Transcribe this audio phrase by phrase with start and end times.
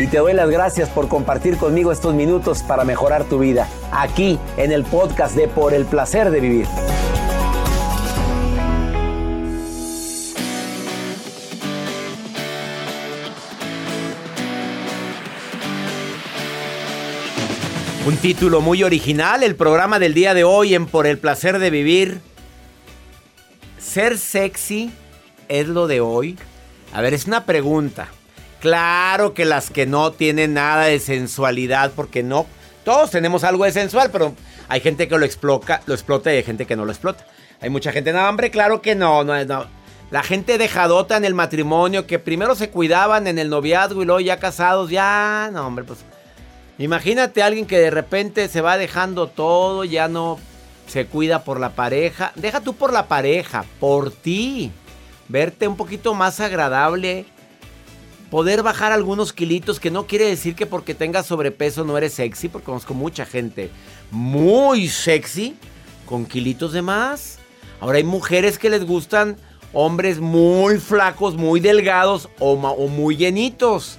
[0.00, 4.38] Y te doy las gracias por compartir conmigo estos minutos para mejorar tu vida, aquí
[4.56, 6.66] en el podcast de Por el Placer de Vivir.
[18.06, 21.68] Un título muy original, el programa del día de hoy en Por el Placer de
[21.68, 22.22] Vivir.
[23.76, 24.90] Ser sexy
[25.50, 26.38] es lo de hoy.
[26.94, 28.08] A ver, es una pregunta.
[28.60, 32.46] Claro que las que no tienen nada de sensualidad, porque no,
[32.84, 34.34] todos tenemos algo de sensual, pero
[34.68, 37.26] hay gente que lo explota, lo explota y hay gente que no lo explota.
[37.60, 39.66] Hay mucha gente, no, hombre, claro que no, no, no.
[40.10, 44.20] La gente dejadota en el matrimonio, que primero se cuidaban en el noviazgo y luego
[44.20, 46.00] ya casados, ya, no, hombre, pues.
[46.78, 50.38] Imagínate a alguien que de repente se va dejando todo, ya no
[50.86, 52.32] se cuida por la pareja.
[52.34, 54.72] Deja tú por la pareja, por ti.
[55.28, 57.26] Verte un poquito más agradable.
[58.30, 62.48] Poder bajar algunos kilitos, que no quiere decir que porque tengas sobrepeso no eres sexy,
[62.48, 63.70] porque conozco mucha gente
[64.10, 65.56] muy sexy
[66.06, 67.38] con kilitos de más.
[67.80, 69.36] Ahora hay mujeres que les gustan
[69.72, 73.98] hombres muy flacos, muy delgados o, o muy llenitos.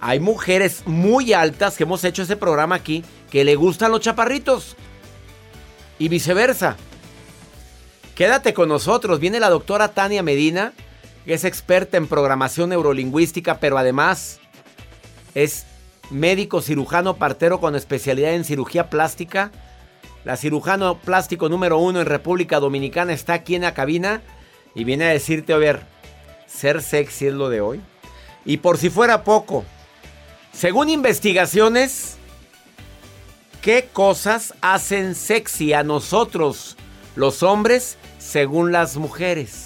[0.00, 4.76] Hay mujeres muy altas que hemos hecho ese programa aquí que le gustan los chaparritos.
[5.98, 6.76] Y viceversa.
[8.14, 9.20] Quédate con nosotros.
[9.20, 10.72] Viene la doctora Tania Medina,
[11.32, 14.40] es experta en programación neurolingüística, pero además
[15.34, 15.66] es
[16.10, 19.50] médico cirujano partero con especialidad en cirugía plástica.
[20.24, 24.22] La cirujano plástico número uno en República Dominicana está aquí en la cabina
[24.74, 25.82] y viene a decirte, a ver,
[26.46, 27.80] ser sexy es lo de hoy.
[28.44, 29.64] Y por si fuera poco,
[30.52, 32.18] según investigaciones,
[33.62, 36.76] ¿qué cosas hacen sexy a nosotros,
[37.16, 39.65] los hombres, según las mujeres?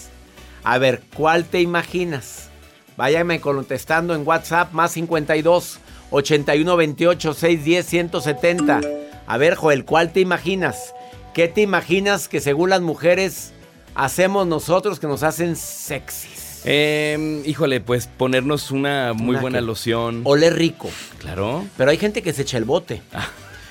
[0.64, 2.48] A ver, ¿cuál te imaginas?
[2.96, 5.78] Váyame contestando en WhatsApp más 52
[6.10, 8.80] 81 28 610 170.
[9.26, 10.94] A ver, Joel, ¿cuál te imaginas?
[11.32, 13.52] ¿Qué te imaginas que según las mujeres
[13.94, 16.62] hacemos nosotros que nos hacen sexys?
[16.64, 20.20] Eh, híjole, pues ponernos una muy ¿Una buena loción.
[20.24, 20.90] Ole rico.
[21.18, 21.64] Claro.
[21.76, 23.00] Pero hay gente que se echa el bote.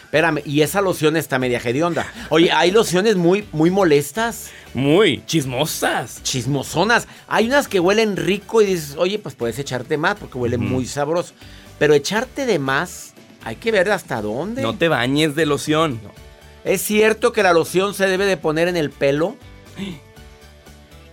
[0.09, 2.11] Espérame, y esa loción está media hedionda.
[2.29, 6.23] Oye, hay lociones muy, muy molestas, Muy chismosas.
[6.23, 7.07] chismosonas.
[7.27, 10.87] Hay unas que huelen rico y dices, oye, pues puedes echarte más porque huele muy
[10.87, 11.33] sabroso.
[11.77, 13.13] Pero echarte de más,
[13.43, 14.63] hay que ver hasta dónde.
[14.63, 15.99] No te bañes de loción.
[16.65, 19.35] ¿Es cierto que la loción se debe de poner en el pelo?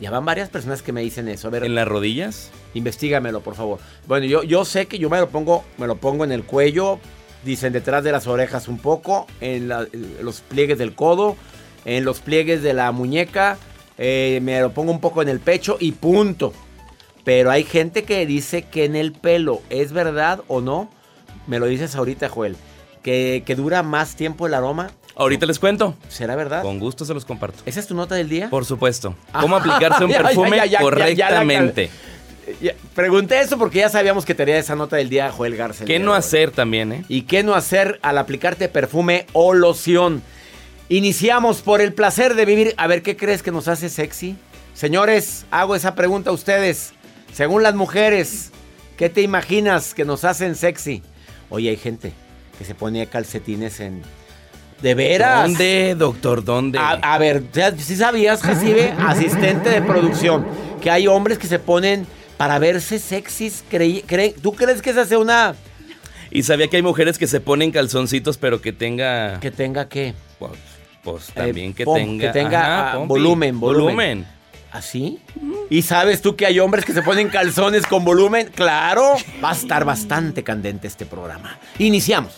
[0.01, 1.49] Ya van varias personas que me dicen eso.
[1.49, 2.51] A ver, ¿En las rodillas?
[2.75, 3.79] Investígamelo, por favor.
[4.07, 7.01] Bueno, yo, yo sé que yo me lo pongo, me lo pongo en el cuello,
[7.45, 11.37] dicen detrás de las orejas un poco, en, la- en los pliegues del codo,
[11.85, 13.59] en los pliegues de la muñeca,
[13.99, 16.53] eh, me lo pongo un poco en el pecho y punto.
[17.25, 20.91] Pero hay gente que dice que en el pelo, ¿es verdad o no?
[21.47, 22.57] Me lo dices ahorita, Joel.
[23.03, 24.91] Que, que dura más tiempo el aroma.
[25.17, 25.95] Ahorita les cuento.
[26.09, 26.63] ¿Será verdad?
[26.63, 27.63] Con gusto se los comparto.
[27.65, 28.51] ¿Esa es tu nota del día?
[28.51, 29.15] Por supuesto.
[29.41, 31.91] ¿Cómo aplicarse un perfume ya, ya, ya, correctamente?
[32.95, 35.85] Pregunté eso porque ya sabíamos que tenía esa nota del día Joel Garza.
[35.85, 37.05] ¿Qué no hacer también, eh?
[37.09, 40.23] ¿Y qué no hacer al aplicarte perfume o loción?
[40.89, 42.75] Iniciamos por el placer de vivir.
[42.77, 44.37] A ver, ¿qué crees que nos hace sexy?
[44.75, 46.93] Señores, hago esa pregunta a ustedes.
[47.33, 48.53] Según las mujeres,
[48.97, 51.03] ¿qué te imaginas que nos hacen sexy?
[51.51, 52.13] Oye, hay gente
[52.59, 54.03] que se pone calcetines en...
[54.81, 55.43] ¿De veras?
[55.43, 56.45] ¿Dónde, doctor?
[56.45, 56.79] ¿Dónde?
[56.79, 57.45] A, a ver,
[57.79, 60.47] si sabías, Jacibe, asistente de producción,
[60.83, 62.07] que hay hombres que se ponen
[62.37, 63.65] para verse sexys?
[64.43, 65.55] ¿Tú crees que esa sea una...
[66.31, 69.39] Y sabía que hay mujeres que se ponen calzoncitos, pero que tenga.
[69.41, 70.13] que tenga qué?
[70.39, 70.53] Pues,
[71.03, 72.27] pues, también que pom- tenga.
[72.27, 74.27] que tenga, ah, pompi, volumen, volumen.
[74.73, 75.21] ¿Así?
[75.71, 78.51] ¿Y sabes tú que hay hombres que se ponen calzones con volumen?
[78.55, 81.59] Claro, va a estar bastante candente este programa.
[81.79, 82.33] Iniciamos.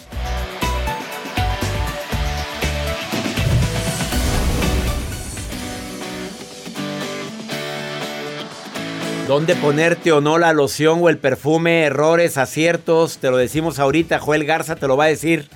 [9.29, 11.83] ¿Dónde ponerte o no la loción o el perfume?
[11.83, 15.51] Errores, aciertos, te lo decimos ahorita, Joel Garza te lo va a decir.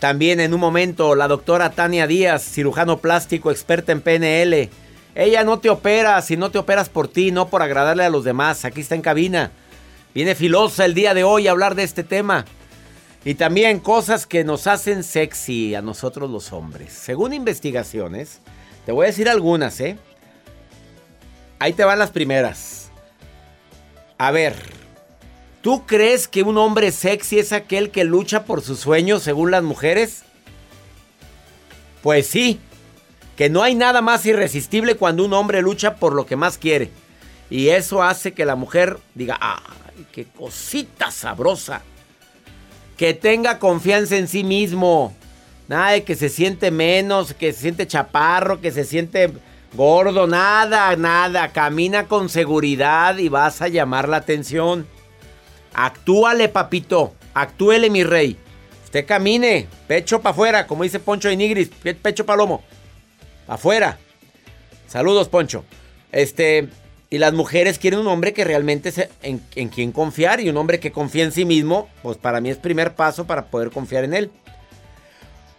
[0.00, 4.68] También en un momento la doctora Tania Díaz, cirujano plástico, experta en PNL.
[5.14, 8.24] Ella no te opera si no te operas por ti, no por agradarle a los
[8.24, 8.64] demás.
[8.64, 9.52] Aquí está en cabina.
[10.12, 12.46] Viene filosa el día de hoy a hablar de este tema.
[13.24, 16.94] Y también cosas que nos hacen sexy a nosotros los hombres.
[16.94, 18.40] Según investigaciones,
[18.84, 19.96] te voy a decir algunas, ¿eh?
[21.60, 22.77] Ahí te van las primeras.
[24.18, 24.56] A ver,
[25.62, 29.62] ¿tú crees que un hombre sexy es aquel que lucha por sus sueños según las
[29.62, 30.24] mujeres?
[32.02, 32.58] Pues sí,
[33.36, 36.90] que no hay nada más irresistible cuando un hombre lucha por lo que más quiere.
[37.48, 41.82] Y eso hace que la mujer diga, ¡ay, qué cosita sabrosa!
[42.96, 45.14] Que tenga confianza en sí mismo.
[45.68, 49.32] Nada de que se siente menos, que se siente chaparro, que se siente
[49.74, 51.48] gordo, nada, nada.
[51.52, 54.86] Camina con seguridad y vas a llamar la atención.
[55.74, 57.14] Actúale, papito.
[57.34, 58.36] Actúele, mi rey.
[58.84, 62.62] Usted camine, pecho para afuera, como dice Poncho de Nigris, pe- pecho palomo.
[63.46, 63.98] Pa' afuera.
[64.86, 65.64] Saludos, Poncho.
[66.10, 66.68] Este,
[67.10, 70.56] y las mujeres quieren un hombre que realmente se, en, en quien confiar y un
[70.56, 74.04] hombre que confía en sí mismo, pues para mí es primer paso para poder confiar
[74.04, 74.30] en él.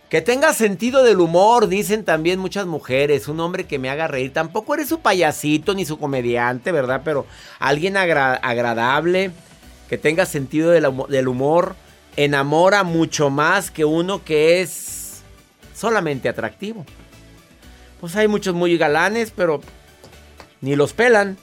[0.10, 3.28] Que tenga sentido del humor, dicen también muchas mujeres.
[3.28, 4.34] Un hombre que me haga reír.
[4.34, 7.02] Tampoco eres su payasito ni su comediante, ¿verdad?
[7.06, 7.28] Pero
[7.60, 9.32] alguien agra- agradable,
[9.88, 11.76] que tenga sentido del humor,
[12.16, 15.22] enamora mucho más que uno que es
[15.76, 16.86] solamente atractivo.
[18.02, 19.62] Pues hay muchos muy galanes, pero
[20.62, 21.38] ni los pelan.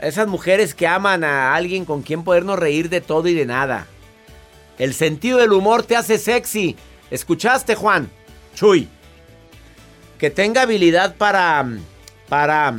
[0.00, 3.86] Esas mujeres que aman a alguien con quien podernos reír de todo y de nada.
[4.78, 6.76] El sentido del humor te hace sexy.
[7.10, 8.10] ¿Escuchaste, Juan?
[8.54, 8.88] Chuy.
[10.18, 11.66] Que tenga habilidad para.
[12.28, 12.74] Para.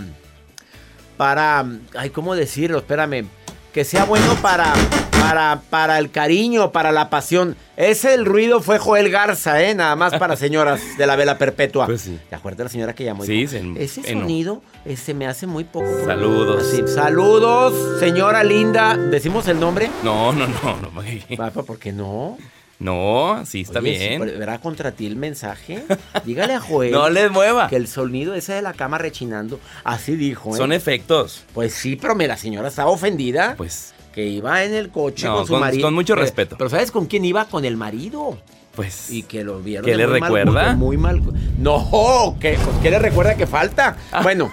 [1.18, 1.66] Para.
[1.96, 2.80] Ay, ¿cómo decirlo?
[2.80, 3.28] Espérame.
[3.76, 4.74] Que sea bueno para.
[5.20, 7.58] Para, para el cariño, para la pasión.
[7.78, 9.74] Ese el ruido fue Joel Garza, ¿eh?
[9.74, 11.88] Nada más para señoras de la vela perpetua.
[11.88, 12.20] Pues sí.
[12.30, 13.26] ¿Te acuerdas de la señora que llamó?
[13.26, 15.88] Sí, se- Ese sonido eh, se me hace muy poco.
[16.06, 16.64] Saludos.
[16.68, 18.96] Así, saludos, señora linda.
[18.96, 19.90] ¿Decimos el nombre?
[20.04, 20.78] No, no, no.
[20.78, 22.38] No, Papá, ¿por qué no?
[22.80, 24.22] No sí está Oye, bien.
[24.30, 25.84] si ¿Verá contra ti el mensaje?
[26.26, 27.68] Dígale a Joel No les mueva.
[27.70, 30.58] que el sonido ese de la cama rechinando, así dijo, ¿eh?
[30.58, 31.44] Son efectos.
[31.54, 33.56] Pues sí, pero mira, la señora estaba ofendida.
[33.58, 35.84] Pues, que iba en el coche No, con su con- marido.
[35.88, 36.56] con mucho respeto.
[36.58, 37.46] Pero ¿sabes con quién iba?
[37.46, 38.38] Con el marido.
[38.74, 39.10] pues.
[39.10, 39.86] Y que lo vieron.
[39.86, 40.76] ¿Qué le muy recuerda?
[40.76, 41.22] muy mal.
[41.58, 43.98] No, ¿qué, pues, ¿qué le recuerda que falta?
[44.12, 44.22] Ah.
[44.22, 44.52] Bueno,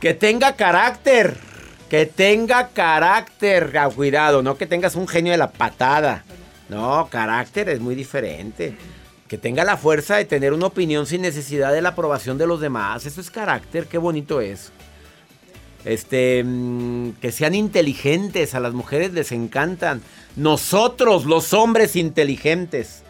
[0.00, 1.36] que tenga carácter.
[1.90, 3.76] Que tenga carácter.
[3.78, 6.24] Ah, cuidado, no que tengas un genio de la patada.
[6.68, 8.76] No, carácter es muy diferente.
[9.28, 12.60] Que tenga la fuerza de tener una opinión sin necesidad de la aprobación de los
[12.60, 13.06] demás.
[13.06, 14.72] Eso es carácter, qué bonito es.
[15.84, 20.02] Este, mm, que sean inteligentes, a las mujeres les encantan.
[20.36, 23.02] Nosotros, los hombres inteligentes.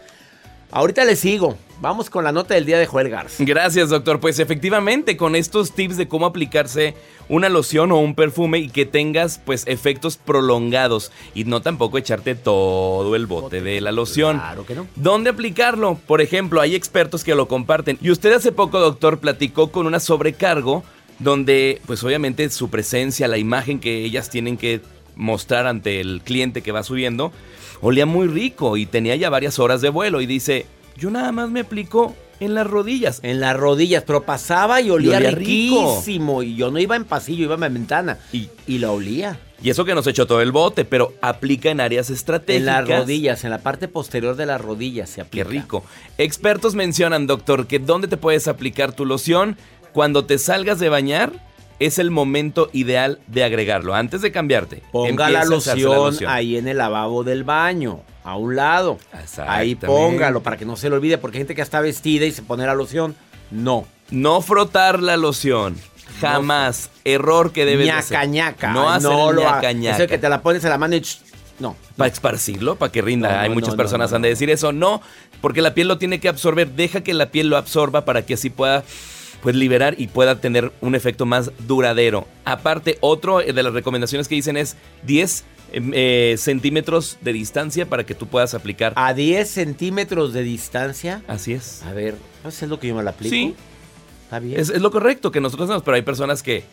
[0.71, 1.57] Ahorita les sigo.
[1.81, 3.45] Vamos con la nota del día de Joel Garza.
[3.45, 4.19] Gracias, doctor.
[4.19, 6.95] Pues efectivamente, con estos tips de cómo aplicarse
[7.29, 12.35] una loción o un perfume y que tengas pues efectos prolongados y no tampoco echarte
[12.35, 14.39] todo el bote de la loción.
[14.39, 14.87] Claro que no.
[14.97, 15.99] ¿Dónde aplicarlo?
[16.07, 17.99] Por ejemplo, hay expertos que lo comparten.
[18.01, 20.83] Y usted hace poco, doctor, platicó con una sobrecargo
[21.19, 24.81] donde pues obviamente su presencia, la imagen que ellas tienen que
[25.15, 27.33] mostrar ante el cliente que va subiendo,
[27.81, 30.67] olía muy rico y tenía ya varias horas de vuelo y dice,
[30.97, 33.21] yo nada más me aplico en las rodillas.
[33.23, 35.93] En las rodillas, pero pasaba y olía, olía rico.
[36.01, 36.43] riquísimo.
[36.43, 38.19] Y yo no iba en pasillo, iba en la ventana.
[38.33, 39.39] Y- Y, la olía.
[39.63, 42.59] Y eso que nos echó todo el bote, pero aplica en áreas estratégicas.
[42.81, 45.63] En las rodillas, en la parte posterior de las rodillas se Qué aplica.
[45.63, 45.85] rico.
[46.19, 49.57] Expertos mencionan, doctor, que dónde te puedes aplicar tu loción
[49.93, 51.33] cuando te salgas de bañar
[51.79, 53.95] es el momento ideal de agregarlo.
[53.95, 58.01] Antes de cambiarte, Ponga la empieza a hacerse loción, ahí en el lavabo del baño,
[58.27, 58.99] a un lado.
[59.47, 62.33] Ahí póngalo para que no se le olvide, porque hay gente que está vestida y
[62.33, 63.15] se pone la loción.
[63.53, 63.87] No.
[64.11, 65.77] No frotar la loción.
[66.21, 66.91] Jamás.
[67.05, 68.29] Error que debes ñaca, hacer.
[68.29, 68.73] ñaca.
[68.73, 69.97] No hacer no el lo ñaca, ñaca.
[69.97, 71.03] Eso que te la pones en la mano y...
[71.61, 71.77] No.
[71.97, 73.31] Para esparcirlo, para que rinda.
[73.31, 74.73] No, Hay muchas personas han de decir eso.
[74.73, 75.01] No,
[75.41, 76.73] porque la piel lo tiene que absorber.
[76.73, 78.83] Deja que la piel lo absorba para que así pueda
[79.41, 82.27] pues liberar y pueda tener un efecto más duradero.
[82.45, 88.05] Aparte, otro de las recomendaciones que dicen es 10 em, eh, centímetros de distancia para
[88.05, 88.93] que tú puedas aplicar.
[88.97, 91.23] A 10 centímetros de distancia.
[91.29, 91.83] Así es.
[91.85, 92.15] A ver,
[92.47, 93.35] ¿eso es lo que yo me la aplico?
[93.35, 93.55] Sí.
[94.25, 94.59] Está bien.
[94.61, 96.65] Es, es lo correcto que nosotros hacemos, pero hay personas que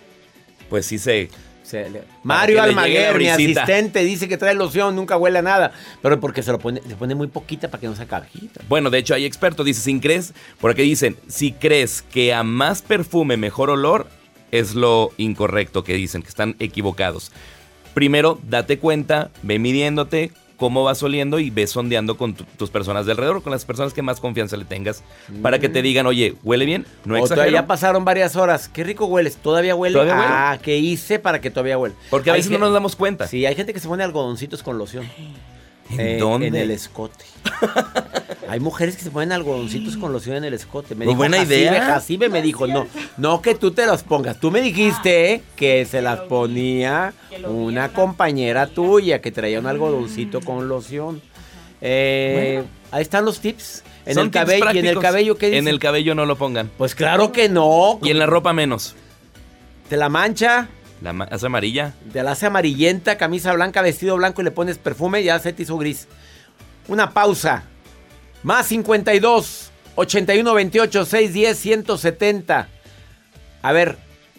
[0.70, 1.30] pues sí se...
[1.64, 5.72] Se le- Mario Almaguer, mi asistente, dice que trae loción, nunca huele a nada.
[6.02, 8.62] Pero porque se lo pone, se pone muy poquita para que no se cajita.
[8.68, 12.44] Bueno, de hecho hay expertos, dice, si crees, por aquí dicen, si crees que a
[12.44, 14.08] más perfume mejor olor,
[14.52, 17.32] es lo incorrecto que dicen, que están equivocados.
[17.94, 23.06] Primero, date cuenta, ve midiéndote cómo vas oliendo y ve sondeando con tu- tus personas
[23.06, 25.04] de alrededor, con las personas que más confianza le tengas,
[25.42, 26.86] para que te digan, oye, ¿huele bien?
[27.06, 27.50] No o exagero.
[27.52, 28.70] ya pasaron varias horas.
[28.70, 29.36] Qué rico hueles.
[29.36, 29.94] ¿Todavía huele?
[29.94, 30.28] ¿Todavía huele?
[30.30, 31.96] Ah, ¿qué hice para que todavía huele?
[32.10, 33.28] Porque a Hay veces no nos damos cuenta.
[33.28, 35.06] Sí, hay gente que se pone algodoncitos con loción.
[35.90, 36.48] ¿En Eh, dónde?
[36.48, 37.26] En el escote.
[38.50, 40.96] Hay mujeres que se ponen algodoncitos con loción en el escote.
[40.96, 41.86] Me Muy dijo buena Jacibe, idea.
[41.86, 42.88] Jacibe me dijo, no,
[43.18, 44.40] no que tú te los pongas.
[44.40, 47.14] Tú me dijiste que se las ponía
[47.48, 51.22] una compañera tuya que traía un algodoncito con loción.
[51.82, 53.84] Eh, Ahí están los tips.
[54.06, 55.58] En Son el cabello, y en el cabello, ¿qué dice?
[55.60, 56.70] En el cabello no lo pongan.
[56.78, 58.00] Pues claro que no.
[58.04, 58.96] Y en la ropa menos.
[59.90, 60.68] Te la mancha,
[61.04, 61.94] La hace amarilla.
[62.12, 65.64] te la hace amarillenta, camisa blanca, vestido blanco y le pones perfume, ya se te
[65.64, 66.08] hizo gris.
[66.88, 67.64] Una pausa.
[68.42, 72.68] Más 52 81 28 610 170.
[73.62, 73.98] A ver,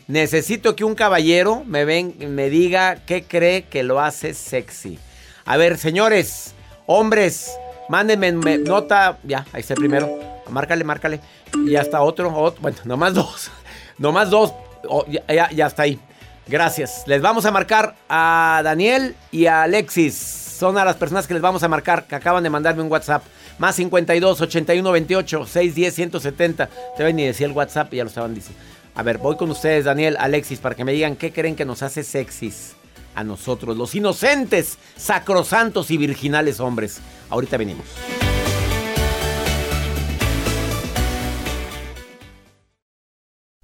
[0.09, 4.99] necesito que un caballero me ven, me diga qué cree que lo hace sexy.
[5.45, 6.55] A ver, señores,
[6.87, 7.53] hombres,
[7.91, 9.19] mándenme me- nota.
[9.23, 10.19] Ya, ahí está el primero.
[10.51, 11.21] Márcale, márcale.
[11.67, 13.51] Y ya está otro, ot- bueno, nomás dos.
[13.99, 14.53] Nomás dos.
[14.89, 15.99] Oh, ya- ya está ahí.
[16.47, 17.05] Gracias.
[17.07, 20.15] Les vamos a marcar a Daniel y a Alexis.
[20.15, 23.25] Son a las personas que les vamos a marcar, que acaban de mandarme un WhatsApp.
[23.59, 26.69] Más 52 81 28 610 170.
[26.97, 28.63] Te ven ni decía el WhatsApp y ya lo estaban diciendo.
[28.95, 31.83] A ver, voy con ustedes, Daniel, Alexis, para que me digan qué creen que nos
[31.83, 32.75] hace sexys
[33.15, 37.01] a nosotros, los inocentes, sacrosantos y virginales hombres.
[37.31, 37.87] Ahorita venimos.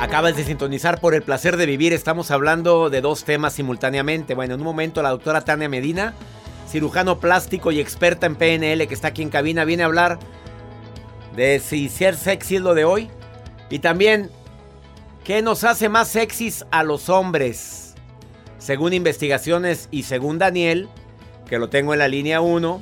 [0.00, 1.92] Acabas de sintonizar por el placer de vivir.
[1.92, 4.34] Estamos hablando de dos temas simultáneamente.
[4.34, 6.14] Bueno, en un momento la doctora Tania Medina,
[6.68, 10.18] cirujano plástico y experta en PNL que está aquí en cabina, viene a hablar
[11.36, 13.10] de si ser sexy es lo de hoy.
[13.68, 14.30] Y también,
[15.22, 17.94] ¿qué nos hace más sexys a los hombres?
[18.58, 20.88] Según investigaciones y según Daniel,
[21.48, 22.80] que lo tengo en la línea 1,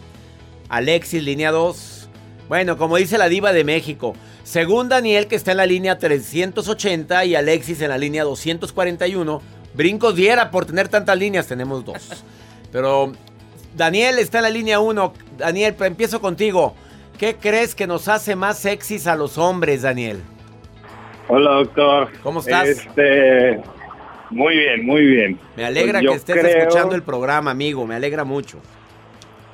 [0.68, 2.08] Alexis, línea 2.
[2.48, 4.14] Bueno, como dice la diva de México,
[4.48, 9.42] según Daniel, que está en la línea 380 y Alexis en la línea 241,
[9.74, 12.24] brincos diera por tener tantas líneas, tenemos dos.
[12.72, 13.12] Pero
[13.76, 15.12] Daniel está en la línea 1.
[15.36, 16.74] Daniel, empiezo contigo.
[17.18, 20.22] ¿Qué crees que nos hace más sexys a los hombres, Daniel?
[21.28, 22.08] Hola, doctor.
[22.22, 22.68] ¿Cómo estás?
[22.68, 23.60] Este,
[24.30, 25.38] muy bien, muy bien.
[25.56, 27.86] Me alegra Pues que estés creo- escuchando el programa, amigo.
[27.86, 28.60] Me alegra mucho.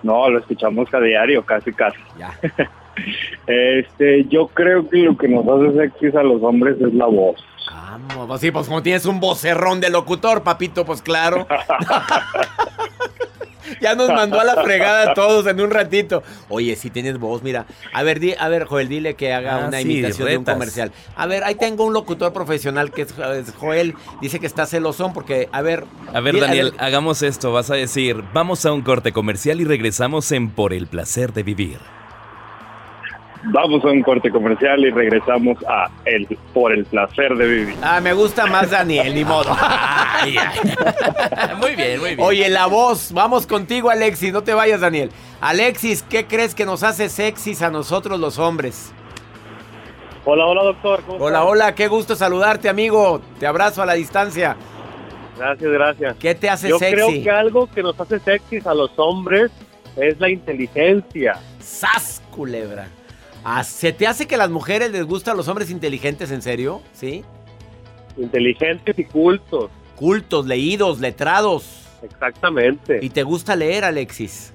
[0.05, 1.99] No, lo escuchamos a diario, casi, casi.
[2.17, 2.39] Ya.
[3.47, 7.37] Este, yo creo que lo que nos hace sexys a los hombres es la voz.
[7.71, 11.47] Vamos, pues sí, pues como tienes un vocerrón de locutor, papito, pues claro.
[13.81, 16.23] Ya nos mandó a la fregada a todos en un ratito.
[16.49, 17.65] Oye, si tienes voz, mira.
[17.95, 20.45] A ver, di- a ver, Joel, dile que haga Ah, una sí, imitación de un
[20.45, 20.93] comercial.
[21.17, 23.95] A ver, ahí tengo un locutor profesional que es es Joel.
[24.21, 25.85] Dice que está celosón porque, a ver.
[26.13, 27.53] A ver, di- Daniel, hagamos esto.
[27.53, 31.43] Vas a decir, vamos a un corte comercial y regresamos en Por el placer de
[31.43, 31.79] vivir.
[33.47, 37.77] Vamos a un corte comercial y regresamos a el por el placer de vivir.
[37.83, 39.55] Ah, me gusta más Daniel, ni modo.
[41.59, 42.21] muy bien, muy bien.
[42.21, 43.13] Oye, la voz.
[43.13, 44.33] Vamos contigo, Alexis.
[44.33, 45.11] No te vayas, Daniel.
[45.43, 48.95] Alexis, ¿qué crees que nos hace sexys a nosotros los hombres?
[50.25, 51.03] Hola, hola doctor.
[51.07, 53.21] ¿cómo Hola, hola, qué gusto saludarte, amigo.
[53.39, 54.57] Te abrazo a la distancia.
[55.37, 56.17] Gracias, gracias.
[56.17, 56.95] ¿Qué te hace Yo sexy?
[56.95, 59.51] creo que algo que nos hace sexys a los hombres
[59.97, 61.39] es la inteligencia.
[61.61, 62.89] ¡Sas, culebra!
[63.45, 66.81] Ah, ¿Se te hace que a las mujeres les gustan los hombres inteligentes, en serio?
[66.95, 67.23] ¿Sí?
[68.17, 69.71] Inteligentes y cultos.
[69.97, 71.83] Cultos, leídos, letrados.
[72.03, 72.99] Exactamente.
[73.03, 74.53] ¿Y te gusta leer, Alexis?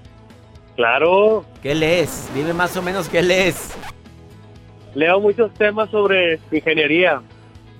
[0.76, 2.30] Claro, ¿Qué lees?
[2.34, 3.72] Dime más o menos qué lees.
[4.96, 7.22] leo muchos temas sobre ingeniería.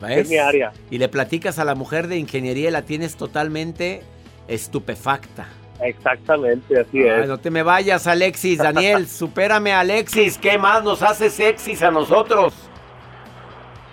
[0.02, 0.18] ¿Ves?
[0.20, 0.74] Es mi área.
[0.92, 4.02] Y le platicas a la mujer de ingeniería y la tienes totalmente
[4.50, 5.48] estupefacta.
[5.82, 7.28] Exactamente, así Ay, es.
[7.28, 8.58] no te me vayas, Alexis.
[8.58, 10.38] Daniel, supérame, Alexis.
[10.38, 12.54] ¿Qué más nos hace sexys a nosotros?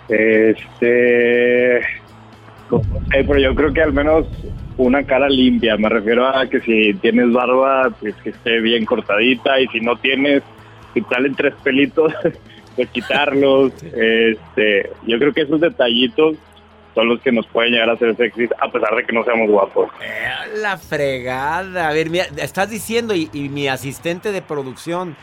[0.09, 1.79] Este,
[2.71, 4.25] no sé, pero yo creo que al menos
[4.77, 5.77] una cara limpia.
[5.77, 9.95] Me refiero a que si tienes barba, pues que esté bien cortadita y si no
[9.97, 10.43] tienes,
[10.93, 12.13] si salen tres pelitos,
[12.75, 13.71] pues quitarlos.
[13.83, 16.37] Este, yo creo que esos detallitos
[16.97, 19.51] son los que nos pueden llegar a hacer sexys a pesar de que no seamos
[19.51, 19.91] guapos.
[20.55, 21.89] La fregada.
[21.89, 25.15] A ver, mira, estás diciendo y, y mi asistente de producción,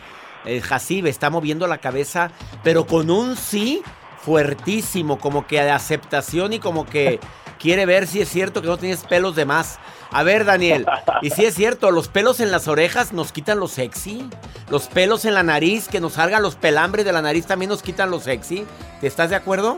[0.71, 2.31] Hasib, está moviendo la cabeza,
[2.63, 3.83] pero con un sí
[4.21, 7.19] fuertísimo, como que de aceptación y como que
[7.59, 9.81] quiere ver si es cierto que no tienes pelos de más.
[10.13, 10.87] A ver, Daniel,
[11.23, 14.29] y si es cierto, los pelos en las orejas nos quitan lo sexy.
[14.71, 17.83] Los pelos en la nariz, que nos salgan los pelambres de la nariz también nos
[17.83, 18.65] quitan lo sexy.
[19.01, 19.77] ¿Te estás de acuerdo?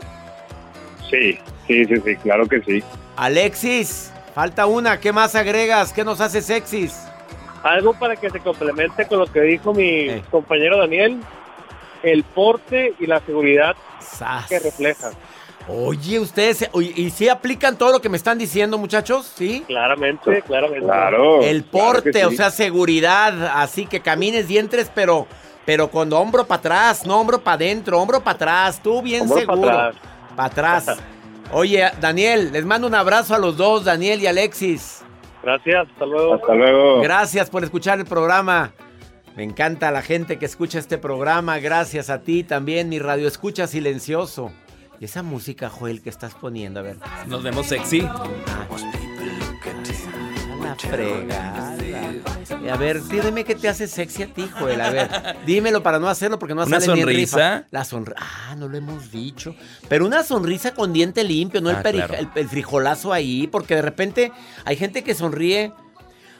[1.09, 2.83] Sí, sí, sí, sí, claro que sí.
[3.15, 4.99] Alexis, falta una.
[4.99, 5.93] ¿Qué más agregas?
[5.93, 6.95] ¿Qué nos hace sexys?
[7.63, 10.23] Algo para que se complemente con lo que dijo mi Eh.
[10.29, 11.19] compañero Daniel,
[12.03, 14.47] el porte y la seguridad Sas.
[14.47, 15.09] que refleja.
[15.69, 19.29] Oye, ustedes, oye, ¿y si aplican todo lo que me están diciendo, muchachos?
[19.35, 19.63] ¿Sí?
[19.67, 20.85] Claramente, claramente.
[20.85, 21.41] Claro.
[21.41, 22.21] El porte, sí.
[22.23, 25.27] o sea, seguridad, así que camines y entres, pero,
[25.65, 29.39] pero con hombro para atrás, no hombro para adentro, hombro para atrás, tú bien Hombro
[29.39, 29.91] seguro.
[30.45, 30.85] Atrás.
[30.85, 31.07] Para atrás.
[31.51, 35.03] Oye, Daniel, les mando un abrazo a los dos, Daniel y Alexis.
[35.43, 36.33] Gracias, hasta luego.
[36.35, 37.01] Hasta luego.
[37.01, 38.73] Gracias por escuchar el programa.
[39.35, 41.59] Me encanta la gente que escucha este programa.
[41.59, 44.51] Gracias a ti también, mi radio escucha silencioso.
[44.99, 46.97] Y esa música, Joel, que estás poniendo, a ver.
[47.27, 48.01] Nos vemos sexy.
[48.01, 49.16] A
[50.69, 51.77] la fregada.
[52.73, 54.81] A ver, dime qué te hace sexy a ti, Joel.
[54.81, 55.09] A ver,
[55.45, 57.37] dímelo para no hacerlo porque no ¿Una sale ni en rifa.
[57.37, 57.67] sonrisa?
[57.71, 58.19] La sonrisa.
[58.21, 59.55] Ah, no lo hemos dicho.
[59.87, 62.13] Pero una sonrisa con diente limpio, no el, Ah, claro.
[62.15, 64.31] el- el frijolazo ahí, porque de repente
[64.65, 65.71] hay gente que sonríe.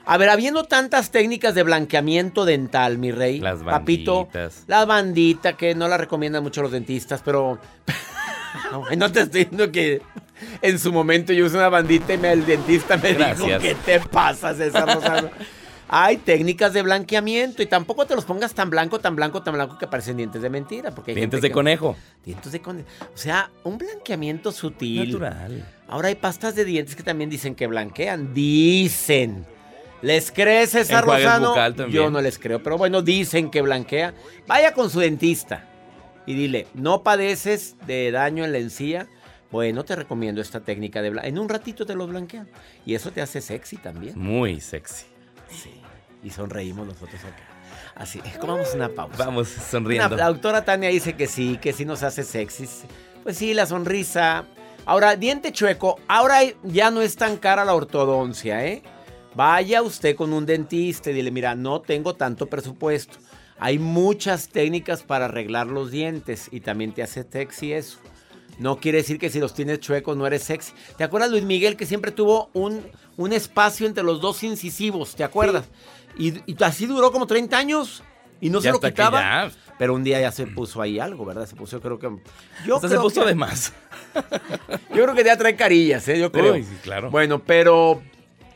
[0.06, 4.64] A ver, habiendo tantas técnicas de blanqueamiento dental, mi rey, Las papito, banditas.
[4.68, 7.60] la bandita que no la recomiendan mucho los dentistas, pero
[8.72, 10.02] no, no te estoy diciendo que
[10.62, 13.40] en su momento yo usé una bandita y me- el dentista me Gracias.
[13.48, 15.30] dijo, ¿qué te pasa, César Lozano?"
[15.90, 19.78] Hay técnicas de blanqueamiento y tampoco te los pongas tan blanco, tan blanco, tan blanco
[19.78, 20.92] que parecen dientes de mentira.
[20.92, 21.96] Porque hay Dientes de que- conejo.
[22.26, 22.90] Dientes de conejo.
[23.14, 25.06] O sea, un blanqueamiento sutil.
[25.14, 25.66] Natural.
[25.88, 28.34] Ahora hay pastas de dientes que también dicen que blanquean.
[28.34, 29.46] Dicen.
[30.02, 31.90] ¿Les crees, César Enjuagues también.
[31.90, 34.14] Yo no les creo, pero bueno, dicen que blanquea.
[34.46, 35.66] Vaya con su dentista
[36.26, 39.08] y dile, ¿no padeces de daño en la encía?
[39.52, 41.34] Bueno, te recomiendo esta técnica de blanquear.
[41.34, 42.48] En un ratito te los blanquean.
[42.86, 44.18] Y eso te hace sexy también.
[44.20, 45.06] Muy sexy.
[45.50, 45.72] Sí.
[46.24, 47.44] Y sonreímos nosotros acá.
[47.96, 49.26] Así, comamos una pausa.
[49.26, 50.16] Vamos Una- sonriendo.
[50.16, 52.84] la doctora Tania dice que sí, que sí nos hace sexys.
[53.24, 54.46] Pues sí, la sonrisa.
[54.86, 56.00] Ahora, diente chueco.
[56.08, 58.84] Ahora ya no es tan cara la ortodoncia, ¿eh?
[59.36, 63.18] Vaya usted con un dentista y dile, mira, no tengo tanto presupuesto.
[63.60, 68.00] Hay muchas técnicas para arreglar los dientes y también te hace sexy eso.
[68.60, 70.74] No quiere decir que si los tienes chuecos no eres sexy.
[70.98, 72.82] ¿Te acuerdas Luis Miguel que siempre tuvo un,
[73.18, 75.16] un espacio entre los dos incisivos?
[75.16, 75.66] ¿Te acuerdas?
[76.18, 78.04] Y, y así duró como 30 años
[78.42, 79.52] y no se lo quitaba.
[79.78, 81.46] Pero un día ya se puso ahí algo, ¿verdad?
[81.46, 82.10] Se puso, creo que.
[82.66, 83.74] Yo Hasta se puso que- de más.
[84.96, 86.20] Yo creo que ya trae carillas, ¿eh?
[86.20, 86.54] Yo creo.
[86.54, 87.12] Uy, sí, claro.
[87.12, 88.02] Bueno, pero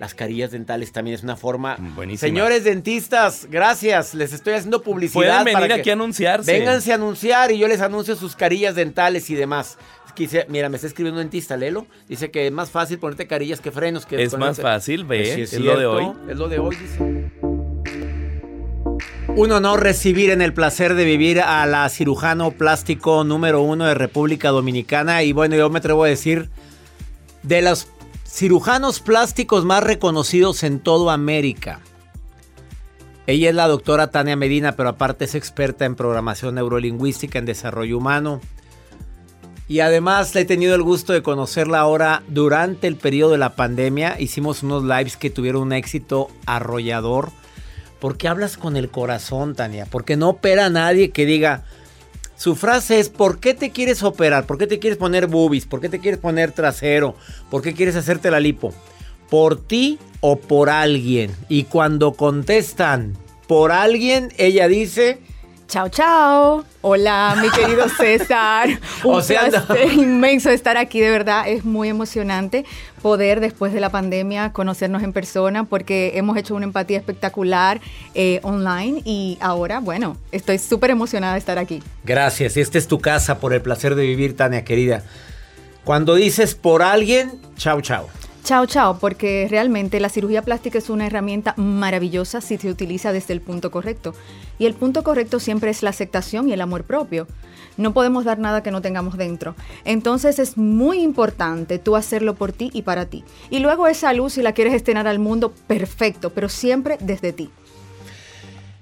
[0.01, 1.77] las carillas dentales también es una forma.
[1.95, 2.27] Buenísima.
[2.27, 4.15] Señores dentistas, gracias.
[4.15, 5.13] Les estoy haciendo publicidad.
[5.13, 6.51] Pueden venir para aquí que- a anunciarse.
[6.51, 9.77] Vénganse a anunciar y yo les anuncio sus carillas dentales y demás.
[10.15, 11.85] quise, mira, me está escribiendo un dentista, Lelo.
[12.09, 14.07] Dice que es más fácil ponerte carillas que frenos.
[14.07, 16.11] Que es más fácil, ve, Pues sí, es, lo de hoy.
[16.27, 17.31] Es lo de hoy, dice.
[19.35, 23.93] Un honor recibir en el placer de vivir a la cirujano plástico número uno de
[23.93, 25.21] República Dominicana.
[25.21, 26.49] Y bueno, yo me atrevo a decir,
[27.43, 27.87] de los
[28.31, 31.81] cirujanos plásticos más reconocidos en toda América.
[33.27, 37.97] Ella es la doctora Tania Medina, pero aparte es experta en programación neurolingüística, en desarrollo
[37.97, 38.41] humano.
[39.67, 43.55] Y además le he tenido el gusto de conocerla ahora durante el periodo de la
[43.55, 44.19] pandemia.
[44.19, 47.31] Hicimos unos lives que tuvieron un éxito arrollador.
[47.99, 49.85] Porque hablas con el corazón, Tania.
[49.85, 51.63] Porque no opera a nadie que diga.
[52.41, 54.47] Su frase es: ¿Por qué te quieres operar?
[54.47, 55.67] ¿Por qué te quieres poner boobies?
[55.67, 57.15] ¿Por qué te quieres poner trasero?
[57.51, 58.73] ¿Por qué quieres hacerte la lipo?
[59.29, 61.29] ¿Por ti o por alguien?
[61.49, 63.15] Y cuando contestan
[63.47, 65.19] por alguien, ella dice.
[65.71, 66.65] Chao, chao.
[66.81, 68.67] Hola, mi querido César.
[69.05, 69.73] Un O sea, no.
[69.73, 71.47] placer inmenso estar aquí, de verdad.
[71.47, 72.65] Es muy emocionante
[73.01, 77.79] poder, después de la pandemia, conocernos en persona porque hemos hecho una empatía espectacular
[78.15, 81.81] eh, online y ahora, bueno, estoy súper emocionada de estar aquí.
[82.03, 85.03] Gracias, esta es tu casa por el placer de vivir, Tania querida.
[85.85, 88.09] Cuando dices por alguien, chao, chao.
[88.43, 93.33] Chao, chao, porque realmente la cirugía plástica es una herramienta maravillosa si se utiliza desde
[93.33, 94.15] el punto correcto.
[94.61, 97.27] Y el punto correcto siempre es la aceptación y el amor propio.
[97.77, 99.55] No podemos dar nada que no tengamos dentro.
[99.85, 103.23] Entonces es muy importante tú hacerlo por ti y para ti.
[103.49, 107.49] Y luego esa luz, si la quieres estrenar al mundo, perfecto, pero siempre desde ti.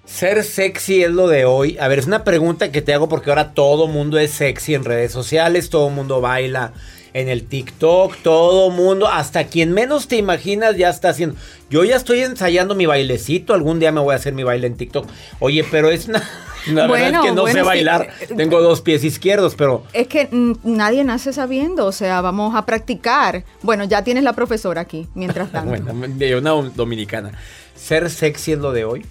[0.04, 1.78] Ser sexy es lo de hoy.
[1.80, 4.84] A ver, es una pregunta que te hago porque ahora todo mundo es sexy en
[4.84, 6.74] redes sociales, todo mundo baila
[7.13, 11.36] en el TikTok, todo mundo, hasta quien menos te imaginas ya está haciendo.
[11.69, 14.76] Yo ya estoy ensayando mi bailecito, algún día me voy a hacer mi baile en
[14.76, 15.08] TikTok.
[15.39, 16.28] Oye, pero es una...
[16.67, 19.84] La verdad es que no bueno, sé bailar, tengo dos pies izquierdos, pero...
[19.93, 20.28] Es que
[20.63, 23.45] nadie nace sabiendo, o sea, vamos a practicar.
[23.62, 25.69] Bueno, ya tienes la profesora aquí, mientras tanto.
[25.69, 27.32] Bueno, de una dominicana.
[27.76, 29.06] Ser sexy es lo de hoy.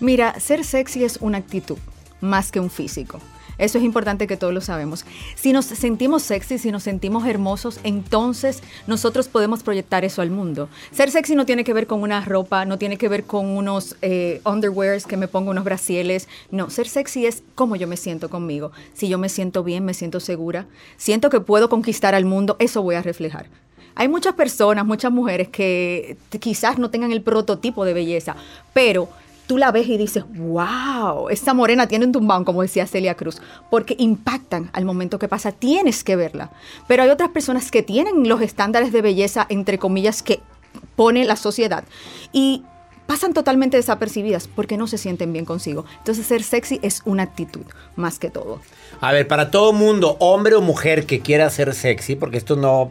[0.00, 1.76] Mira, ser sexy es una actitud
[2.22, 3.20] más que un físico.
[3.58, 5.04] Eso es importante que todos lo sabemos.
[5.36, 10.68] Si nos sentimos sexy, si nos sentimos hermosos, entonces nosotros podemos proyectar eso al mundo.
[10.90, 13.96] Ser sexy no tiene que ver con una ropa, no tiene que ver con unos
[14.02, 16.28] eh, underwears que me pongo unos brasieles.
[16.50, 18.72] No, ser sexy es cómo yo me siento conmigo.
[18.92, 22.82] Si yo me siento bien, me siento segura, siento que puedo conquistar al mundo, eso
[22.82, 23.46] voy a reflejar.
[23.96, 28.34] Hay muchas personas, muchas mujeres que quizás no tengan el prototipo de belleza,
[28.72, 29.08] pero
[29.46, 33.40] tú la ves y dices, wow, esta morena tiene un tumbán, como decía Celia Cruz,
[33.70, 36.50] porque impactan al momento que pasa, tienes que verla.
[36.88, 40.40] Pero hay otras personas que tienen los estándares de belleza, entre comillas, que
[40.96, 41.84] pone la sociedad
[42.32, 42.64] y
[43.06, 45.84] pasan totalmente desapercibidas porque no se sienten bien consigo.
[45.98, 47.64] Entonces ser sexy es una actitud,
[47.96, 48.60] más que todo.
[49.00, 52.90] A ver, para todo mundo, hombre o mujer que quiera ser sexy, porque esto no,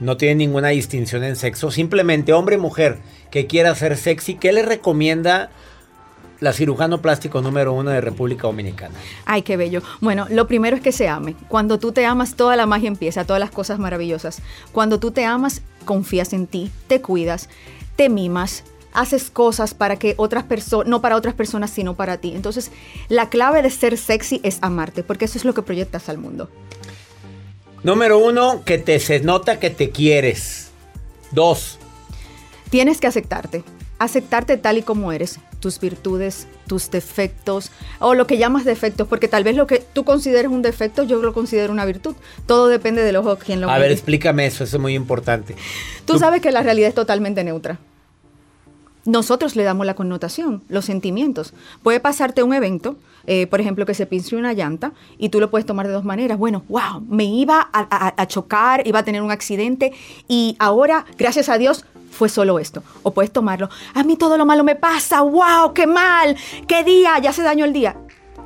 [0.00, 2.98] no tiene ninguna distinción en sexo, simplemente hombre o mujer
[3.30, 5.50] que quiera ser sexy, ¿qué le recomienda
[6.40, 8.94] la cirujano plástico número uno de República Dominicana?
[9.24, 9.82] Ay, qué bello.
[10.00, 11.34] Bueno, lo primero es que se ame.
[11.48, 14.42] Cuando tú te amas, toda la magia empieza, todas las cosas maravillosas.
[14.72, 17.48] Cuando tú te amas, confías en ti, te cuidas,
[17.96, 22.32] te mimas, haces cosas para que otras personas, no para otras personas, sino para ti.
[22.34, 22.70] Entonces,
[23.08, 26.50] la clave de ser sexy es amarte, porque eso es lo que proyectas al mundo.
[27.86, 30.72] Número uno, que te se nota que te quieres.
[31.30, 31.78] Dos,
[32.68, 33.62] Tienes que aceptarte.
[34.00, 37.70] Aceptarte tal y como eres, tus virtudes, tus defectos,
[38.00, 41.22] o lo que llamas defectos, porque tal vez lo que tú consideres un defecto, yo
[41.22, 42.16] lo considero una virtud.
[42.46, 45.54] Todo depende del ojo quien lo a ver, explícame eso, eso es muy importante.
[46.06, 47.78] Tú sabes que la realidad es totalmente neutra.
[49.06, 51.54] Nosotros le damos la connotación, los sentimientos.
[51.82, 55.48] Puede pasarte un evento, eh, por ejemplo, que se pinche una llanta y tú lo
[55.50, 56.38] puedes tomar de dos maneras.
[56.38, 59.92] Bueno, wow, me iba a- a chocar, iba a tener un accidente
[60.28, 62.82] y ahora, gracias a Dios, fue solo esto.
[63.02, 67.18] O puedes tomarlo, a mí todo lo malo me pasa, wow, qué mal, qué día,
[67.20, 67.96] ya se dañó el día.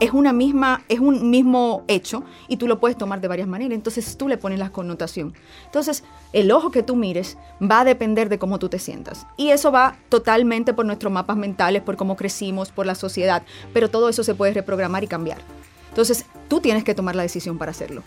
[0.01, 3.75] Es, una misma, es un mismo hecho y tú lo puedes tomar de varias maneras.
[3.75, 5.35] Entonces tú le pones la connotación.
[5.67, 9.27] Entonces, el ojo que tú mires va a depender de cómo tú te sientas.
[9.37, 13.43] Y eso va totalmente por nuestros mapas mentales, por cómo crecimos, por la sociedad.
[13.73, 15.39] Pero todo eso se puede reprogramar y cambiar.
[15.91, 18.03] Entonces, tú tienes que tomar la decisión para hacerlo.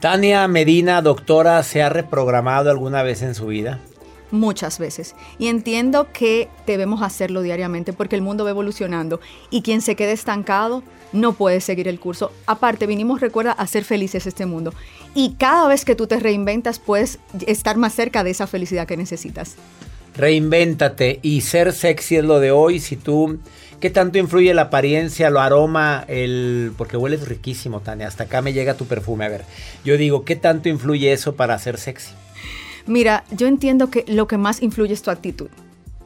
[0.00, 3.80] Tania Medina, doctora, ¿se ha reprogramado alguna vez en su vida?
[4.30, 5.14] Muchas veces.
[5.38, 10.12] Y entiendo que debemos hacerlo diariamente porque el mundo va evolucionando y quien se quede
[10.12, 12.32] estancado no puede seguir el curso.
[12.46, 14.72] Aparte, vinimos, recuerda, a ser felices este mundo.
[15.14, 18.96] Y cada vez que tú te reinventas, puedes estar más cerca de esa felicidad que
[18.96, 19.56] necesitas.
[20.16, 22.80] Reinvéntate y ser sexy es lo de hoy.
[22.80, 23.38] Si tú
[23.80, 28.08] ¿Qué tanto influye la apariencia, lo aroma, el porque hueles riquísimo, Tania?
[28.08, 29.24] Hasta acá me llega tu perfume.
[29.24, 29.44] A ver,
[29.84, 32.12] yo digo, ¿qué tanto influye eso para ser sexy?
[32.86, 35.48] Mira, yo entiendo que lo que más influye es tu actitud.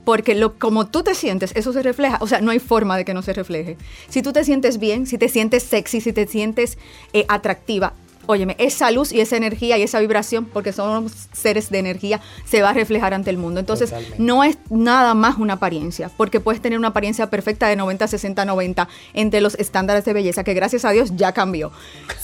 [0.04, 2.18] Porque lo, como tú te sientes, eso se refleja.
[2.20, 3.78] O sea, no hay forma de que no se refleje.
[4.08, 6.76] Si tú te sientes bien, si te sientes sexy, si te sientes
[7.14, 7.94] eh, atractiva,
[8.26, 12.62] óyeme, esa luz y esa energía y esa vibración, porque somos seres de energía, se
[12.62, 13.60] va a reflejar ante el mundo.
[13.60, 14.22] Entonces, Totalmente.
[14.22, 18.44] no es nada más una apariencia, porque puedes tener una apariencia perfecta de 90, 60,
[18.44, 21.72] 90 entre los estándares de belleza, que gracias a Dios ya cambió.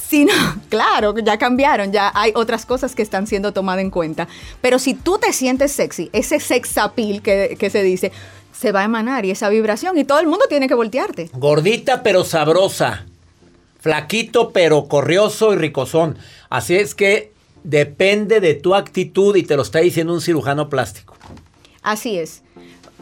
[0.08, 0.32] Sino,
[0.68, 4.28] claro, ya cambiaron, ya hay otras cosas que están siendo tomadas en cuenta.
[4.60, 8.12] Pero si tú te sientes sexy, ese sex appeal que, que se dice,
[8.52, 11.30] se va a emanar y esa vibración y todo el mundo tiene que voltearte.
[11.32, 13.06] Gordita pero sabrosa.
[13.80, 16.18] Flaquito pero corrioso y ricosón.
[16.48, 17.32] Así es que
[17.64, 21.16] depende de tu actitud y te lo está diciendo un cirujano plástico.
[21.82, 22.42] Así es.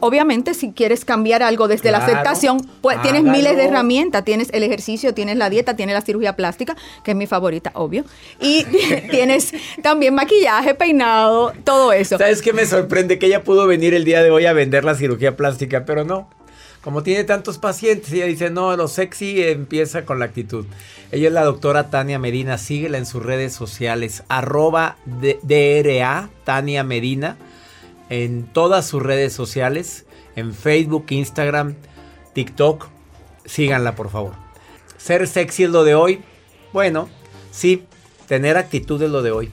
[0.01, 4.25] Obviamente, si quieres cambiar algo desde la aceptación, pues tienes miles de herramientas.
[4.25, 8.05] Tienes el ejercicio, tienes la dieta, tienes la cirugía plástica, que es mi favorita, obvio.
[8.41, 8.64] Y
[9.11, 12.19] tienes también maquillaje, peinado, todo eso.
[12.19, 13.19] ¿Sabes qué me sorprende?
[13.19, 16.29] Que ella pudo venir el día de hoy a vender la cirugía plástica, pero no.
[16.88, 20.64] Como tiene tantos pacientes, ella dice, no, lo sexy empieza con la actitud.
[21.12, 27.37] Ella es la doctora Tania Medina, síguela en sus redes sociales, arroba DRA, Tania Medina,
[28.09, 31.74] en todas sus redes sociales, en Facebook, Instagram,
[32.33, 32.87] TikTok,
[33.44, 34.33] síganla por favor.
[34.96, 36.20] Ser sexy es lo de hoy,
[36.72, 37.11] bueno,
[37.51, 37.85] sí,
[38.29, 39.53] tener actitud es lo de hoy.